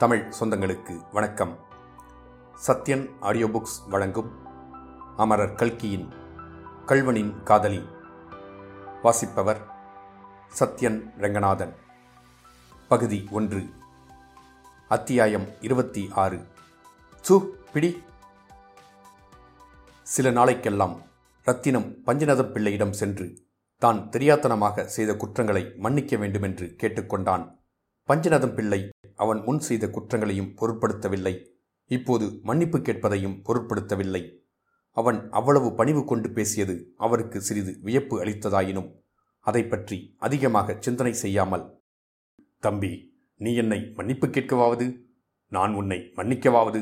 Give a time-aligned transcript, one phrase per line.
[0.00, 1.58] தமிழ் சொந்தங்களுக்கு வணக்கம்.
[2.66, 4.30] Sathyan audio books வழங்கும்
[5.16, 6.08] அமரர் கல்கியின்
[6.86, 7.86] கல்வனின் காதலி.
[9.02, 9.66] வாசிப்பவர்
[10.60, 11.74] சத்யன் ரங்கநாதன்.
[12.88, 13.68] பகுதி ஒன்று.
[14.88, 16.46] அத்தியாயம் இருபத்தி ஆறு.
[17.28, 18.02] சு பிடி.
[20.02, 21.02] சில நாளைக்கெல்லாம்
[21.44, 23.46] ரத்தினம் பஞ்சநதம் பிள்ளையிடம் சென்று
[23.78, 27.59] தான் தெரியாத்தனமாக செய்த குற்றங்களை மன்னிக்க வேண்டுமென்று கேட்டுக்கொண்டான்.
[28.10, 28.78] பஞ்சநதம் பிள்ளை
[29.14, 31.34] அவன் முன் செய்த குற்றங்களையும் பொருட்படுத்தவில்லை.
[31.90, 34.22] இப்போது மன்னிப்பு கேட்பதையும் பொருட்படுத்தவில்லை.
[34.96, 38.88] அவன் அவ்வளவு பணிவு கொண்டு பேசியது அவருக்கு சிறிது வியப்பு அளித்ததாயினும்
[39.46, 41.64] அதை பற்றி அதிகமாக சிந்தனை செய்யாமல்
[42.58, 42.92] தம்பி
[43.36, 44.86] நீ என்னை மன்னிப்பு கேட்கவாவது?
[45.52, 46.80] நான் உன்னை மன்னிக்கவாவது?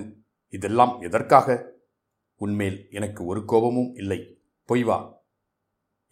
[0.48, 1.58] இதெல்லாம் எதற்காக?
[2.40, 4.20] உன்மேல் எனக்கு ஒரு கோபமும் இல்லை.
[4.68, 4.98] பொய்வா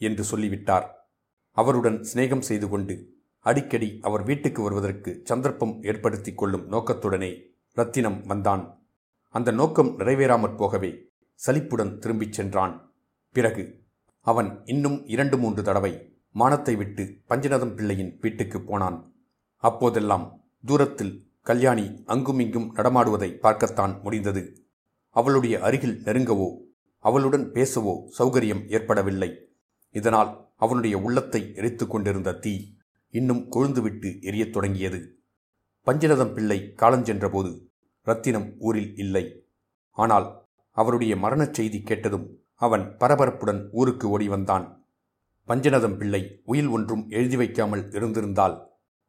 [0.01, 0.87] என்று சொல்லிவிட்டார்.
[1.57, 2.97] அவருடன் சிநேகம் செய்து கொண்டு
[3.49, 7.33] அடிக்கடி அவர் வீட்டுக்கு வருவதற்கு சந்தர்ப்பம் ஏற்படுத்தி கொள்ளும் நோக்கத்துடனே
[7.77, 8.63] ரத்தினம் வந்தான்.
[9.35, 10.91] அந்த நோக்கம் நிறைவேறாமற் போகவே
[11.41, 12.75] சலிப்புடன் திரும்பிச் சென்றான்.
[13.37, 13.65] பிறகு
[14.27, 15.93] அவன் இன்னும் இரண்டு மூன்று தடவை
[16.35, 18.99] மானத்தை விட்டு பஞ்சநதம் பிள்ளையின் வீட்டுக்கு போனான்.
[19.63, 20.27] அப்போதெல்லாம்
[20.65, 21.15] தூரத்தில்
[21.47, 24.43] கல்யாணி அங்குமிங்கும் நடமாடுவதை பார்க்கத்தான் முடிந்தது.
[25.17, 26.49] அவளுடைய அருகில் நெருங்கவோ
[27.05, 29.31] அவளுடன் பேசவோ சௌகரியம் ஏற்படவில்லை.
[29.95, 32.55] இதனால் அவனுடைய உள்ளத்தை எரித்து கொண்டிருந்த தீ
[33.11, 35.19] இன்னும் கொழுந்துவிட்டு எரியத் தொடங்கியது.
[35.87, 37.61] பஞ்சநதம் பிள்ளை காலஞ்சென்றபோது
[38.03, 39.47] ரத்தினம் ஊரில் இல்லை.
[39.91, 44.85] ஆனால் அவருடைய மரணச் செய்தி கேட்டதும் அவன் பரபரப்புடன் ஊருக்கு ஓடி வந்தான்.
[45.49, 48.69] பஞ்சநதம் பிள்ளை உயில் ஒன்றும் எழுதி வைக்காமல் இருந்திருந்தால்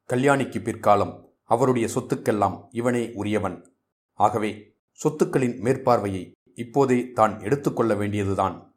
[0.09, 3.73] கல்யாணிக்கு பிற்காலம் அவருடைய சொத்துக்கெல்லாம் இவனே உரியவன்.
[4.13, 8.75] ஆகவே சொத்துக்களின் மேற்பார்வையை இப்போதே தான் எடுத்துக்கொள்ள வேண்டியதுதான்.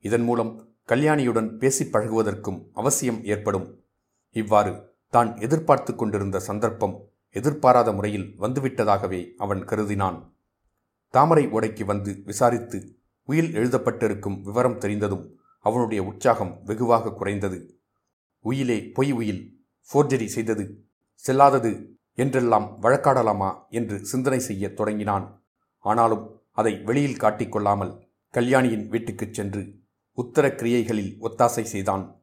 [0.00, 3.84] இதன் மூலம் கல்யாணியுடன் பேசிப் பழகுவதற்கும் அவசியம் ஏற்படும்.
[4.30, 10.32] இவ்வாறு தான் எதிர்பார்த்து கொண்டிருந்த சந்தர்ப்பம் எதிர்பாராத முறையில் வந்துவிட்டதாகவே அவன் கருதினான்.
[11.08, 17.80] தாமரை ஓடைக்கு வந்து விசாரித்து உயில் எழுதப்பட்டிருக்கும் விவரம் தெரிந்ததும் அவனுடைய உற்சாகம் வெகுவாக குறைந்தது.
[18.40, 25.42] உயிலே பொய் உயில் ஃபோர்ஜரி செய்தது செல்லாதது என்றெல்லாம் வழக்காடலாமா என்று சிந்தனை செய்யத் தொடங்கினான்.
[25.78, 27.98] ஆனாலும் அதை வெளியில் காட்டிக்கொள்ளாமல்
[28.30, 29.74] கல்யாணியின் வீட்டுக்குச் சென்று
[30.12, 32.22] உத்தர கிரியைகளில் ஒத்தாசை செய்தான்.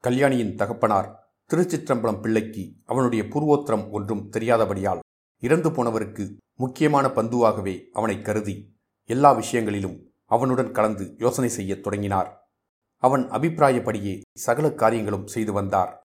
[0.00, 4.98] கல்யாணியின் தகப்பனார் திருச்சிற்றம்பலம் பிள்ளைக்கு அவனுடைய பூர்வோத்திரம் ஒன்றும் தெரியாதபடியால்
[5.40, 12.48] இறந்து போனவருக்கு முக்கியமான பந்துவாகவே அவனை கருதி எல்லா விஷயங்களிலும் அவனுடன் கலந்து யோசனை செய்யத் தொடங்கினார்.
[12.96, 16.00] அவன் அபிப்பிராயப்படியே சகல காரியங்களும் செய்து வந்தார்.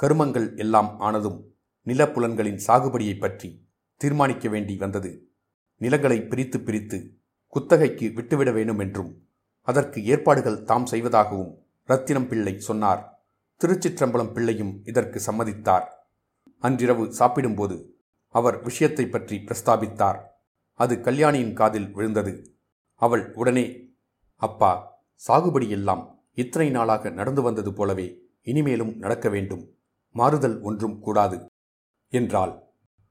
[0.00, 1.56] கருமங்கள் எல்லாம் ஆனதும்
[1.86, 5.30] நிலப்புலன்களின் சாகுபடியைப் பற்றி தீர்மானிக்க வேண்டி வந்தது.
[5.76, 9.28] நிலங்களை பிரித்து பிரித்து குத்தகைக்கு விட்டுவிட வேண்டும் என்றும்
[9.60, 13.21] அதற்கு ஏற்பாடுகள் தாம் செய்வதாகவும் ரத்தினம் பிள்ளை சொன்னார்.
[13.62, 15.84] திருச்சிற்றம்பலம் பிள்ளையும் இதற்கு சம்மதித்தார்.
[16.58, 20.18] அன்றிரவு சாப்பிடும்போது அவர் விஷயத்தை பற்றி பிரஸ்தாபித்தார்.
[20.72, 22.56] அது கல்யாணியின் காதில் விழுந்தது.
[22.94, 23.94] அவள் உடனே
[24.36, 29.74] அப்பா சாகுபடி எல்லாம் இத்தனை நாளாக நடந்து வந்தது போலவே இனிமேலும் நடக்க வேண்டும்.
[30.10, 31.46] மாறுதல் ஒன்றும் கூடாது.
[32.08, 32.62] என்றாள்.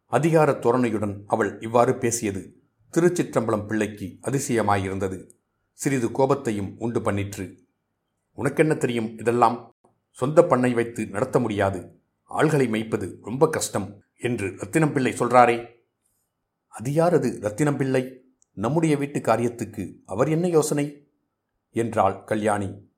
[0.05, 2.61] அதிகார தோரணையுடன் அவள் இவ்வாறு பேசியது.
[2.93, 5.29] திருச்சிற்றம்பலம் பிள்ளைக்கு அதிசயமாயிருந்தது.
[5.73, 7.57] சிறிது கோபத்தையும் உண்டு பண்ணிற்று.
[8.31, 9.70] உனக்கென்ன தெரியும் இதெல்லாம்?
[10.11, 11.99] சொந்த பண்ணை வைத்து நடத்த முடியாது.
[12.29, 15.67] ஆள்களை மெய்ப்பது ரொம்ப கஷ்டம் என்று ரத்தினம் பிள்ளை சொல்றாரே.
[16.67, 18.21] அது யாரது ரத்தினம் பிள்ளை?
[18.53, 21.07] நம்முடைய வீட்டு காரியத்துக்கு அவர் என்ன யோசனை?
[21.71, 22.89] என்றாள் கல்யாணி.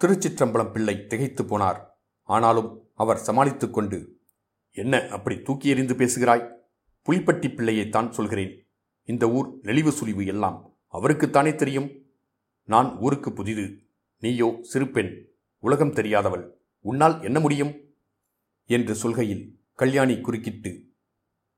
[0.00, 1.80] திருச்சிற்றம்பலம் பிள்ளை திகைத்து போனார்.
[2.22, 4.18] ஆனாலும் அவர் சமாளித்து கொண்டு
[4.72, 6.50] என்ன அப்படி தூக்கி எறிந்து பேசுகிறாய்?
[7.06, 8.66] புலிப்பட்டி பிள்ளையைத்தான் சொல்கிறேன்.
[9.04, 11.90] இந்த ஊர் நெளிவு சுழிவு எல்லாம் அவருக்குத்தானே தெரியும்?
[12.64, 13.82] நான் ஊருக்கு புதிது.
[14.18, 15.28] நீயோ சிறு பெண்
[15.66, 16.44] உலகம் தெரியாதவள்.
[16.80, 17.72] உன்னால் என்ன முடியும்?
[18.66, 19.44] என்று சொல்கையில்
[19.74, 20.70] கல்யாணி குறுக்கிட்டு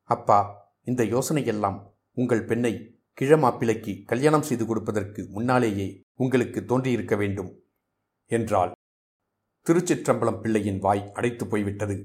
[0.09, 0.39] அப்பா
[0.85, 1.79] இந்த யோசனையெல்லாம்
[2.15, 2.73] உங்கள் பெண்ணை
[3.21, 5.87] கிழமாப்பிளைக்கு கல்யாணம் செய்து கொடுப்பதற்கு முன்னாலேயே
[6.17, 7.51] உங்களுக்கு தோன்றியிருக்க வேண்டும்
[8.31, 8.73] என்றாள்.
[9.67, 11.97] திருச்சிற்றம்பலம் பிள்ளையின் வாய் அடைத்து போய்விட்டது.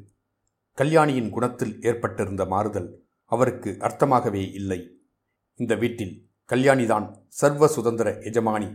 [0.77, 2.89] கல்யாணியின் குணத்தில் ஏற்பட்டிருந்த மாறுதல்
[3.31, 4.79] அவருக்கு அர்த்தமாகவே இல்லை.
[5.55, 6.15] இந்த வீட்டில்
[6.49, 8.69] கல்யாணிதான் சர்வ சுதந்திர எஜமானி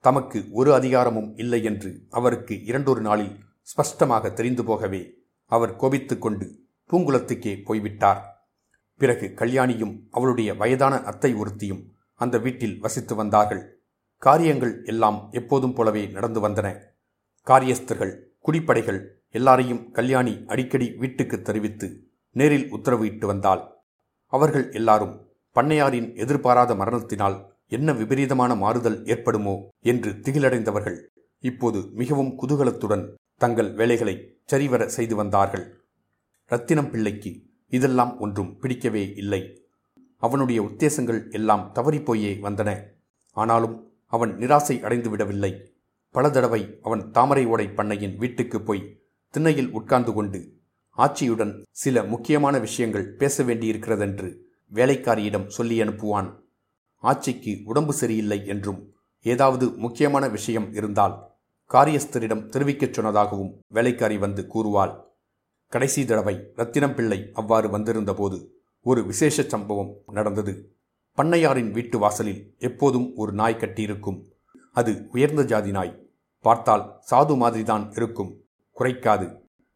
[0.00, 7.62] தமக்கு ஒரு அதிகாரமும் இல்லை என்று அவருக்கு இரண்டொரு நாளில் ஸ்பஷ்டமாக தெரிந்து போகவே அவர் கோபித்துக் கொண்டு பூங்குளத்துக்கே
[7.64, 8.38] போய்விட்டார்.
[8.96, 11.82] பிறகு கல்யாணியும் அவளுடைய வயதான அத்தை ஒருத்தியும்
[12.14, 13.84] அந்த வீட்டில் வசித்து வந்தார்கள்.
[14.18, 16.76] காரியங்கள் எல்லாம் எப்போதும் போலவே நடந்து வந்தன.
[17.42, 23.62] காரியஸ்தர்கள் குடிப்படைகள் எல்லாரையும் கல்யாணி அடிக்கடி வீட்டுக்கு தெரிவித்து நேரில் உத்தரவு இட்டு வந்தாள்.
[24.26, 30.98] அவர்கள் எல்லாரும் பண்ணையாரின் எதிர்பாராத மரணத்தினால் என்ன விபரீதமான மாறுதல் ஏற்படுமோ என்று திகிலடைந்தவர்கள்
[31.44, 33.04] இப்போது மிகவும் குதூகலத்துடன்
[33.36, 34.14] தங்கள் வேலைகளை
[34.44, 35.64] சரிவர செய்து வந்தார்கள்.
[36.50, 37.32] ரத்தினம் பிள்ளைக்கு
[37.72, 39.42] இதெல்லாம் ஒன்றும் பிடிக்கவே இல்லை.
[40.22, 42.70] அவனுடைய உத்தேசங்கள் எல்லாம் தவறிப்போயே வந்தன.
[43.36, 43.76] ஆனாலும்
[44.12, 45.52] அவன் நிராசை அடைந்து விடவில்லை
[46.14, 48.88] பல தடவை அவன் தாமரை ஓடை பண்ணையின் வீட்டுக்கு போய்
[49.34, 50.40] திண்ணையில் உட்கார்ந்து கொண்டு
[50.98, 51.52] ஆட்சியுடன்
[51.82, 54.28] சில முக்கியமான விஷயங்கள் பேச வேண்டியிருக்கிறதென்று
[54.72, 56.30] வேலைக்காரியிடம் சொல்லி அனுப்புவான்.
[57.02, 58.80] ஆட்சிக்கு உடம்பு சரியில்லை என்றும்
[59.26, 61.14] ஏதாவது முக்கியமான விஷயம் இருந்தால்
[61.70, 64.94] காரியஸ்தரிடம் தெரிவிக்கச் சொன்னதாகவும் வேலைக்காரி வந்து கூறுவாள்.
[65.72, 68.38] கடைசி தடவை ரத்தினம் பிள்ளை அவ்வாறு வந்திருந்தபோது
[68.86, 70.52] ஒரு விசேஷ சம்பவம் நடந்தது.
[71.18, 74.18] பண்ணையாரின் வீட்டு வாசலில் எப்போதும் ஒரு நாய் கட்டியிருக்கும்.
[74.72, 75.92] அது உயர்ந்த ஜாதி நாய்.
[76.44, 78.32] பார்த்தால் சாது மாதிரிதான் இருக்கும்.
[78.76, 79.26] குறைக்காது.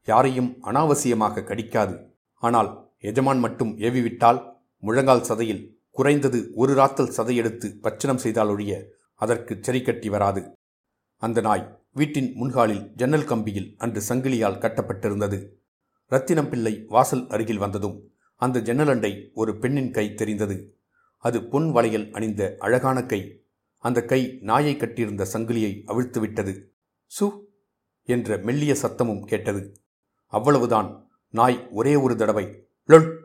[0.08, 1.94] யாரையும் அனாவசியமாக கடிக்காது.
[2.42, 4.40] ஆனால் எஜமான் மட்டும் ஏவிவிட்டால்
[4.82, 5.62] முழங்கால் சதையில்
[5.94, 10.52] குறைந்தது ஒரு ராத்தல் சதையெடுத்து பச்சனம் செய்தாலொழிய அதற்கு செறிக்கட்டி கட்டி வராது.
[11.16, 15.48] அந்த நாய் வீட்டின் முன்காலில் ஜன்னல் கம்பியில் அன்று சங்கிலியால் கட்டப்பட்டிருந்தது.
[16.06, 20.76] ரத்தினம் பிள்ளை வாசல் அருகில் வந்ததும் அந்த ஜன்னலண்டை ஒரு பெண்ணின் கை தெரிந்தது.
[21.18, 23.46] அது பொன் வளையல் அணிந்த அழகான கை.
[23.78, 26.68] அந்த கை நாயை கட்டியிருந்த சங்கிலியை அவிழ்த்துவிட்டது.
[27.20, 27.46] சு
[28.02, 29.80] என்ற மெல்லிய சத்தமும் கேட்டது.
[30.26, 33.20] அவ்வளவுதான் நாய் ஒரே ஒரு தடவை லொல்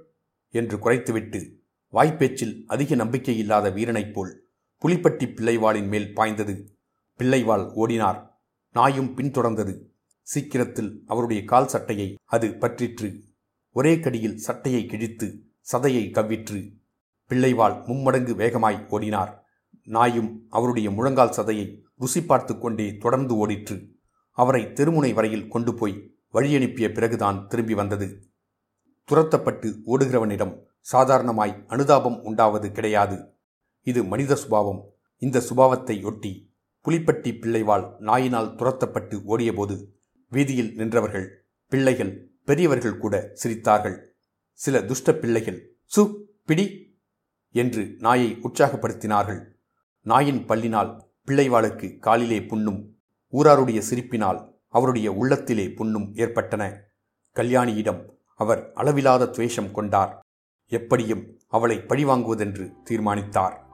[0.50, 1.59] என்று குறைத்துவிட்டு
[1.94, 4.44] வாய்ப்பேச்சில் அதிக நம்பிக்கை இல்லாத வீரனைப் போல்
[4.82, 6.78] புலிப்பட்டி பிள்ளைவாளின் மேல் பாய்ந்தது.
[7.18, 8.28] பிள்ளைவாள் ஓடினார்.
[8.72, 9.82] நாயும் பின்தொடர்ந்தது.
[10.22, 13.22] சீக்கிரத்தில் அவருடைய கால் சட்டையை அது பற்றிற்று.
[13.72, 16.74] ஒரே கடியில் சட்டையை கிழித்து சதையை கவ்விற்று.
[17.30, 19.34] பிள்ளைவாள் மும்மடங்கு வேகமாய் ஓடினார்.
[19.84, 23.92] நாயும் அவருடைய முழங்கால் சதையை ருசி பார்த்து கொண்டே தொடர்ந்து ஓடிற்று.
[24.32, 28.30] அவரை தெருமுனை வரையில் கொண்டு போய் வழியனுப்பிய பிறகுதான் திரும்பி வந்தது.
[29.12, 33.18] துரத்தப்பட்டு ஓடுகிறவனிடம் சாதாரணமாய் அனுதாபம் உண்டாவது கிடையாது.
[33.88, 34.82] இது மனித சுபாவம்.
[35.22, 36.32] இந்த சுபாவத்தை ஒட்டி
[36.86, 39.76] புலிப்பட்டி பிள்ளைவாள் நாயினால் துரத்தப்பட்டு ஓடியபோது
[40.32, 41.28] வீதியில் நின்றவர்கள்
[41.72, 42.14] பிள்ளைகள்
[42.46, 43.98] பெரியவர்கள் கூட சிரித்தார்கள்.
[44.60, 45.60] சில துஷ்ட பிள்ளைகள்
[45.96, 46.02] சு
[46.46, 46.66] பிடி!
[47.56, 49.42] என்று நாயை உற்சாகப்படுத்தினார்கள்.
[50.06, 50.92] நாயின் பல்லினால்
[51.28, 52.80] பிள்ளைவாளுக்கு காலிலே புண்ணும்
[53.34, 56.64] ஊராருடைய சிரிப்பினால் அவருடைய உள்ளத்திலே புண்ணும் ஏற்பட்டன.
[57.36, 58.02] கல்யாணியிடம்
[58.40, 60.12] அவர் அளவிலாத துவேஷம் கொண்டார்.
[60.70, 63.68] எப்படியும் அவளை பழிவாங்குவதென்று தீர்மானித்தார்.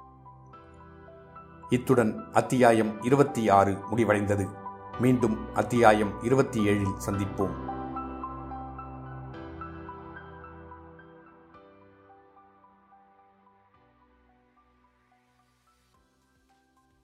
[1.70, 4.50] இத்துடன் அத்தியாயம் இருபத்தி ஆறு முடிவடைந்தது.
[5.00, 7.65] மீண்டும் அத்தியாயம் இருபத்தி ஏழில் சந்திப்போம்.